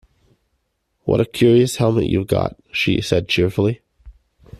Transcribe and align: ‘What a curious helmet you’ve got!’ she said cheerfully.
‘What 1.03 1.21
a 1.21 1.25
curious 1.25 1.75
helmet 1.75 2.05
you’ve 2.05 2.25
got!’ 2.25 2.55
she 2.71 3.01
said 3.01 3.29
cheerfully. 3.29 3.81